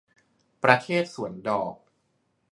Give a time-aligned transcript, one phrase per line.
[0.63, 1.75] ประเทศสวนดอก